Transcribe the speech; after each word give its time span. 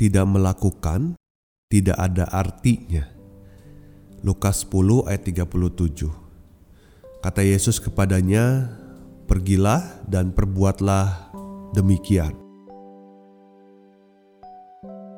Tidak 0.00 0.24
melakukan 0.24 1.12
tidak 1.68 2.00
ada 2.00 2.24
artinya. 2.32 3.04
Lukas 4.24 4.64
10 4.64 5.04
ayat 5.04 5.28
37. 5.28 6.08
Kata 7.20 7.44
Yesus 7.44 7.76
kepadanya, 7.84 8.72
"Pergilah 9.28 10.00
dan 10.08 10.32
perbuatlah 10.32 11.36
demikian." 11.76 12.32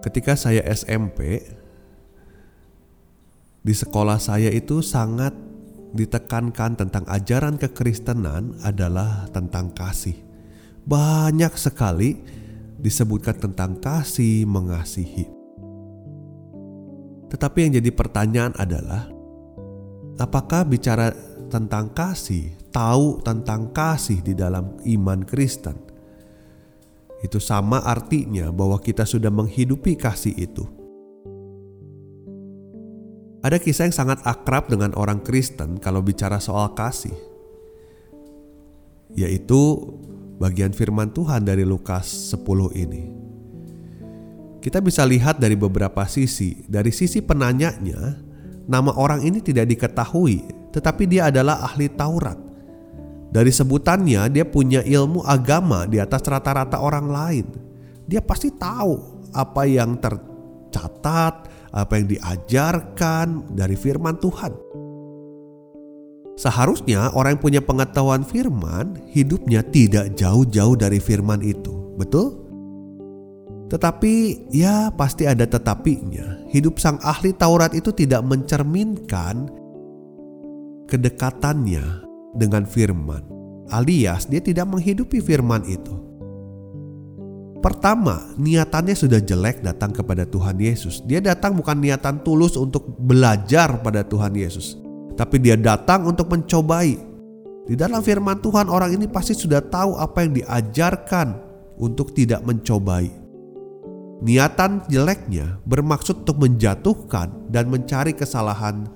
Ketika 0.03 0.35
saya 0.35 0.67
SMP, 0.67 1.47
di 3.63 3.75
sekolah 3.79 4.19
saya 4.19 4.51
itu 4.51 4.83
sangat 4.83 5.31
ditekankan 5.95 6.75
tentang 6.75 7.07
ajaran 7.07 7.55
kekristenan 7.55 8.59
adalah 8.67 9.31
tentang 9.31 9.71
kasih. 9.71 10.19
Banyak 10.83 11.55
sekali 11.55 12.42
disebutkan 12.83 13.39
tentang 13.39 13.79
kasih 13.79 14.43
mengasihi. 14.43 15.31
Tetapi 17.31 17.59
yang 17.65 17.79
jadi 17.79 17.91
pertanyaan 17.95 18.53
adalah 18.59 19.09
apakah 20.19 20.67
bicara 20.67 21.15
tentang 21.49 21.95
kasih, 21.95 22.53
tahu 22.75 23.23
tentang 23.23 23.71
kasih 23.71 24.21
di 24.21 24.35
dalam 24.35 24.77
iman 24.83 25.23
Kristen? 25.23 25.79
Itu 27.23 27.39
sama 27.39 27.87
artinya 27.87 28.51
bahwa 28.51 28.83
kita 28.83 29.07
sudah 29.07 29.31
menghidupi 29.31 29.95
kasih 29.95 30.35
itu. 30.35 30.67
Ada 33.43 33.63
kisah 33.63 33.91
yang 33.91 33.97
sangat 33.97 34.19
akrab 34.27 34.71
dengan 34.71 34.95
orang 34.99 35.23
Kristen 35.23 35.79
kalau 35.79 36.03
bicara 36.03 36.39
soal 36.39 36.75
kasih, 36.75 37.15
yaitu 39.15 39.83
bagian 40.43 40.75
firman 40.75 41.15
Tuhan 41.15 41.47
dari 41.47 41.63
Lukas 41.63 42.35
10 42.35 42.75
ini. 42.75 43.03
Kita 44.59 44.83
bisa 44.83 45.07
lihat 45.07 45.39
dari 45.39 45.55
beberapa 45.55 46.03
sisi. 46.11 46.67
Dari 46.67 46.91
sisi 46.91 47.23
penanyanya, 47.23 48.19
nama 48.67 48.91
orang 48.99 49.23
ini 49.23 49.39
tidak 49.39 49.71
diketahui, 49.71 50.43
tetapi 50.75 51.07
dia 51.07 51.31
adalah 51.31 51.63
ahli 51.63 51.87
Taurat. 51.95 52.39
Dari 53.31 53.51
sebutannya, 53.55 54.27
dia 54.35 54.43
punya 54.43 54.83
ilmu 54.83 55.23
agama 55.23 55.87
di 55.87 56.03
atas 56.03 56.27
rata-rata 56.27 56.83
orang 56.83 57.07
lain. 57.07 57.47
Dia 58.07 58.21
pasti 58.23 58.51
tahu 58.51 58.99
apa 59.35 59.63
yang 59.65 59.99
tercatat, 59.99 61.35
apa 61.73 61.93
yang 61.97 62.07
diajarkan 62.13 63.57
dari 63.57 63.75
firman 63.79 64.19
Tuhan. 64.21 64.53
Seharusnya 66.37 67.13
orang 67.13 67.37
yang 67.37 67.43
punya 67.45 67.61
pengetahuan 67.61 68.25
firman, 68.25 68.97
hidupnya 69.13 69.61
tidak 69.61 70.17
jauh-jauh 70.17 70.75
dari 70.75 70.97
firman 70.97 71.45
itu. 71.45 71.93
Betul? 72.01 72.41
Tetapi 73.69 74.49
ya 74.53 74.93
pasti 74.93 75.25
ada 75.25 75.49
tetapinya. 75.49 76.45
Hidup 76.53 76.77
sang 76.77 77.01
ahli 77.01 77.33
Taurat 77.33 77.73
itu 77.73 77.89
tidak 77.93 78.21
mencerminkan 78.25 79.49
kedekatannya 80.93 82.05
dengan 82.37 82.69
firman, 82.69 83.25
alias 83.73 84.29
dia 84.29 84.45
tidak 84.45 84.69
menghidupi 84.69 85.25
firman 85.25 85.65
itu. 85.65 85.97
Pertama, 87.63 88.35
niatannya 88.43 88.93
sudah 88.93 89.23
jelek 89.23 89.63
datang 89.63 89.95
kepada 89.95 90.27
Tuhan 90.27 90.59
Yesus. 90.59 90.99
Dia 91.07 91.23
datang 91.23 91.55
bukan 91.55 91.79
niatan 91.79 92.27
tulus 92.27 92.59
untuk 92.59 92.99
belajar 92.99 93.79
pada 93.87 94.03
Tuhan 94.03 94.35
Yesus, 94.35 94.82
tapi 95.17 95.41
dia 95.41 95.59
datang 95.59 96.09
untuk 96.09 96.33
mencobai. 96.33 96.97
Di 97.63 97.75
dalam 97.79 98.03
firman 98.03 98.43
Tuhan, 98.43 98.67
orang 98.67 98.97
ini 98.99 99.07
pasti 99.07 99.39
sudah 99.39 99.63
tahu 99.63 99.95
apa 99.95 100.27
yang 100.27 100.35
diajarkan 100.43 101.29
untuk 101.79 102.11
tidak 102.11 102.43
mencobai. 102.43 103.23
Niatan 104.23 104.87
jeleknya 104.87 105.59
bermaksud 105.67 106.23
untuk 106.23 106.47
menjatuhkan 106.47 107.51
dan 107.51 107.67
mencari 107.67 108.15
kesalahan 108.15 108.87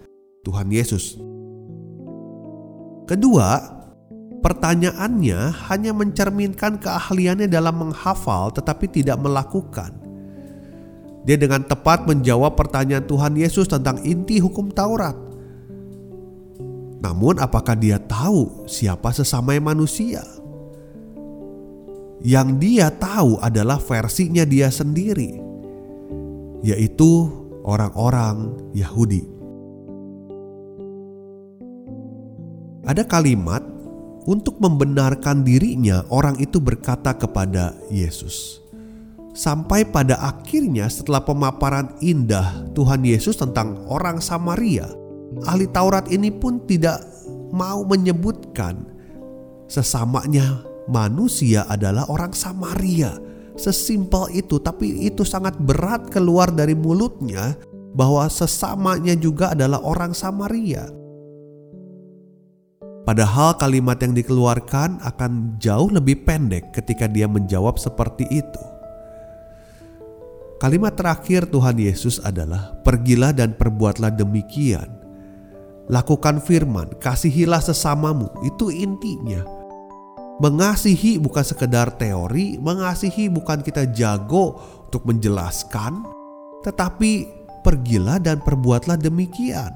Tuhan 0.47 0.71
Yesus. 0.71 1.19
Kedua, 3.11 3.59
pertanyaannya 4.39 5.67
hanya 5.67 5.91
mencerminkan 5.91 6.79
keahliannya 6.79 7.51
dalam 7.51 7.91
menghafal 7.91 8.55
tetapi 8.55 8.87
tidak 8.87 9.19
melakukan. 9.19 9.99
Dia 11.27 11.35
dengan 11.35 11.67
tepat 11.67 12.07
menjawab 12.07 12.55
pertanyaan 12.55 13.03
Tuhan 13.03 13.35
Yesus 13.35 13.67
tentang 13.67 13.99
inti 14.07 14.39
hukum 14.39 14.71
Taurat. 14.71 15.26
Namun 17.07 17.39
apakah 17.39 17.79
dia 17.79 18.03
tahu 18.03 18.67
siapa 18.67 19.15
sesama 19.15 19.55
manusia? 19.63 20.27
Yang 22.19 22.49
dia 22.59 22.91
tahu 22.91 23.39
adalah 23.39 23.79
versinya 23.79 24.43
dia 24.43 24.75
sendiri, 24.75 25.39
yaitu 26.67 27.31
orang-orang 27.63 28.59
Yahudi. 28.75 29.23
Ada 32.83 33.07
kalimat 33.07 33.63
untuk 34.27 34.59
membenarkan 34.59 35.47
dirinya, 35.47 36.03
orang 36.11 36.43
itu 36.43 36.59
berkata 36.59 37.15
kepada 37.15 37.79
Yesus. 37.87 38.59
Sampai 39.31 39.87
pada 39.87 40.19
akhirnya, 40.19 40.91
setelah 40.91 41.23
pemaparan 41.23 41.95
indah 42.03 42.67
Tuhan 42.75 43.07
Yesus 43.07 43.39
tentang 43.39 43.87
orang 43.87 44.19
Samaria, 44.19 44.91
ahli 45.47 45.67
Taurat 45.71 46.07
ini 46.11 46.31
pun 46.31 46.63
tidak 46.65 47.03
mau 47.51 47.83
menyebutkan 47.87 48.87
sesamanya 49.67 50.63
manusia 50.91 51.67
adalah 51.67 52.07
orang 52.11 52.33
Samaria. 52.33 53.19
Sesimpel 53.57 54.37
itu, 54.37 54.61
tapi 54.61 55.09
itu 55.09 55.25
sangat 55.25 55.57
berat 55.57 56.13
keluar 56.13 56.53
dari 56.53 56.77
mulutnya 56.77 57.57
bahwa 57.97 58.29
sesamanya 58.29 59.17
juga 59.17 59.57
adalah 59.57 59.81
orang 59.81 60.13
Samaria. 60.13 60.85
Padahal 63.07 63.57
kalimat 63.57 63.97
yang 64.03 64.13
dikeluarkan 64.13 65.01
akan 65.01 65.57
jauh 65.63 65.89
lebih 65.89 66.27
pendek 66.27 66.75
ketika 66.75 67.09
dia 67.09 67.25
menjawab 67.31 67.79
seperti 67.81 68.29
itu. 68.29 68.63
Kalimat 70.59 70.99
terakhir 70.99 71.47
Tuhan 71.49 71.79
Yesus 71.79 72.19
adalah, 72.21 72.77
"Pergilah 72.83 73.31
dan 73.31 73.55
perbuatlah 73.55 74.11
demikian." 74.11 75.06
Lakukan 75.87 76.43
firman, 76.43 76.99
kasihilah 76.99 77.63
sesamamu, 77.63 78.27
itu 78.43 78.75
intinya. 78.75 79.47
Mengasihi 80.43 81.17
bukan 81.23 81.47
sekedar 81.47 81.95
teori, 81.95 82.59
mengasihi 82.59 83.31
bukan 83.31 83.63
kita 83.63 83.87
jago 83.95 84.59
untuk 84.91 85.07
menjelaskan, 85.07 86.03
tetapi 86.67 87.31
pergilah 87.63 88.19
dan 88.19 88.43
perbuatlah 88.43 88.99
demikian. 88.99 89.71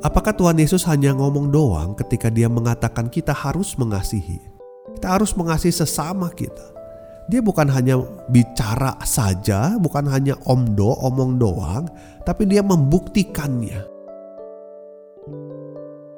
Apakah 0.00 0.32
Tuhan 0.36 0.56
Yesus 0.60 0.84
hanya 0.88 1.12
ngomong 1.12 1.52
doang 1.52 1.92
ketika 1.96 2.32
dia 2.32 2.48
mengatakan 2.48 3.12
kita 3.12 3.32
harus 3.32 3.76
mengasihi? 3.76 4.40
Kita 4.96 5.20
harus 5.20 5.36
mengasihi 5.36 5.72
sesama 5.72 6.32
kita. 6.32 6.83
Dia 7.24 7.40
bukan 7.40 7.72
hanya 7.72 7.96
bicara 8.28 9.00
saja, 9.00 9.80
bukan 9.80 10.04
hanya 10.12 10.36
omdo, 10.44 10.92
omong 11.00 11.40
doang, 11.40 11.88
tapi 12.28 12.44
dia 12.44 12.60
membuktikannya. 12.60 13.80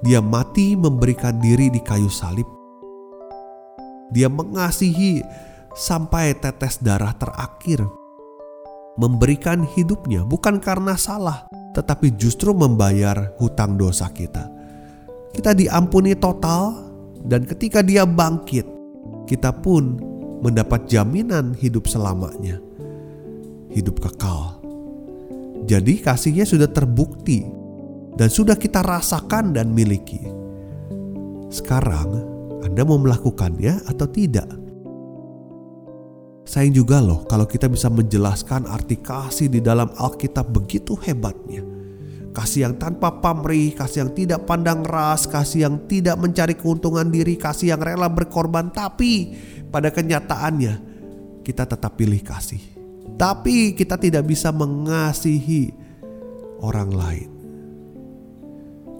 Dia 0.03 0.19
mati 0.19 0.75
memberikan 0.75 1.38
diri 1.38 1.70
di 1.70 1.79
kayu 1.79 2.11
salib. 2.11 2.47
Dia 4.11 4.26
mengasihi 4.26 5.23
sampai 5.79 6.35
tetes 6.43 6.82
darah 6.82 7.14
terakhir. 7.14 7.87
Memberikan 8.99 9.62
hidupnya 9.62 10.26
bukan 10.26 10.58
karena 10.58 10.99
salah, 10.99 11.47
tetapi 11.76 12.19
justru 12.19 12.50
membayar 12.50 13.31
hutang 13.38 13.79
dosa 13.79 14.11
kita. 14.11 14.49
Kita 15.31 15.55
diampuni 15.55 16.17
total, 16.19 16.73
dan 17.23 17.44
ketika 17.44 17.85
Dia 17.85 18.08
bangkit, 18.08 18.64
kita 19.29 19.53
pun 19.53 20.15
mendapat 20.46 20.87
jaminan 20.87 21.58
hidup 21.58 21.90
selamanya, 21.90 22.62
hidup 23.75 23.98
kekal. 23.98 24.62
Jadi, 25.66 25.98
kasihnya 25.98 26.46
sudah 26.46 26.70
terbukti 26.70 27.43
dan 28.14 28.31
sudah 28.31 28.54
kita 28.54 28.87
rasakan 28.87 29.50
dan 29.50 29.75
miliki. 29.75 30.22
Sekarang, 31.50 32.22
Anda 32.62 32.87
mau 32.87 33.02
melakukannya 33.02 33.90
atau 33.90 34.06
tidak? 34.06 34.46
Sayang 36.46 36.78
juga 36.78 37.02
loh 37.02 37.26
kalau 37.26 37.43
kita 37.43 37.66
bisa 37.66 37.90
menjelaskan 37.90 38.70
arti 38.70 39.02
kasih 39.02 39.50
di 39.50 39.58
dalam 39.58 39.90
Alkitab 39.98 40.54
begitu 40.54 40.94
hebatnya. 40.94 41.66
Kasih 42.31 42.70
yang 42.70 42.78
tanpa 42.78 43.19
pamrih, 43.19 43.75
kasih 43.75 44.06
yang 44.06 44.12
tidak 44.14 44.46
pandang 44.46 44.87
ras, 44.87 45.26
kasih 45.26 45.66
yang 45.66 45.90
tidak 45.90 46.14
mencari 46.20 46.54
keuntungan 46.54 47.10
diri, 47.10 47.34
kasih 47.34 47.75
yang 47.75 47.82
rela 47.82 48.06
berkorban. 48.06 48.70
Tapi 48.70 49.34
pada 49.68 49.90
kenyataannya 49.92 50.74
kita 51.42 51.66
tetap 51.66 51.94
pilih 51.94 52.20
kasih. 52.22 52.62
Tapi 53.16 53.72
kita 53.72 53.96
tidak 53.96 54.28
bisa 54.28 54.52
mengasihi 54.52 55.72
orang 56.60 56.90
lain 56.92 57.36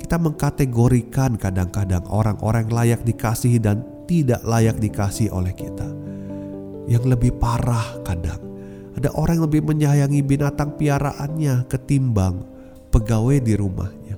kita 0.07 0.23
mengkategorikan 0.23 1.35
kadang-kadang 1.35 2.07
orang-orang 2.07 2.71
layak 2.71 3.03
dikasihi 3.03 3.59
dan 3.59 3.83
tidak 4.07 4.39
layak 4.47 4.79
dikasih 4.79 5.35
oleh 5.35 5.51
kita. 5.51 5.91
Yang 6.87 7.19
lebih 7.19 7.35
parah 7.43 7.99
kadang, 8.07 8.39
ada 8.95 9.11
orang 9.19 9.43
yang 9.43 9.47
lebih 9.51 9.67
menyayangi 9.67 10.23
binatang 10.23 10.79
piaraannya 10.79 11.67
ketimbang 11.67 12.47
pegawai 12.95 13.43
di 13.43 13.59
rumahnya. 13.59 14.15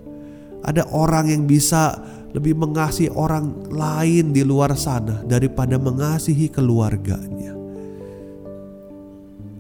Ada 0.61 0.93
orang 0.93 1.33
yang 1.33 1.49
bisa 1.49 1.97
lebih 2.33 2.55
mengasihi 2.57 3.09
orang 3.13 3.73
lain 3.73 4.37
di 4.37 4.45
luar 4.45 4.77
sana 4.77 5.25
daripada 5.25 5.81
mengasihi 5.81 6.53
keluarganya. 6.53 7.57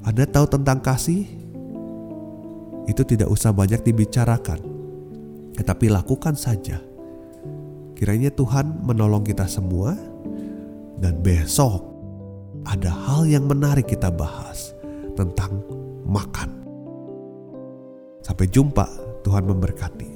Anda 0.04 0.24
tahu 0.24 0.46
tentang 0.48 0.80
kasih? 0.80 1.24
Itu 2.88 3.04
tidak 3.04 3.28
usah 3.28 3.52
banyak 3.52 3.84
dibicarakan 3.84 4.78
tetapi 5.58 5.90
lakukan 5.90 6.38
saja. 6.38 6.78
Kiranya 7.98 8.30
Tuhan 8.30 8.86
menolong 8.86 9.26
kita 9.26 9.50
semua 9.50 9.98
dan 11.02 11.18
besok 11.18 11.82
ada 12.62 12.94
hal 12.94 13.26
yang 13.26 13.50
menarik 13.50 13.90
kita 13.90 14.06
bahas 14.06 14.70
tentang 15.18 15.58
makan. 16.06 16.62
Sampai 18.22 18.46
jumpa, 18.46 18.86
Tuhan 19.26 19.50
memberkati. 19.50 20.07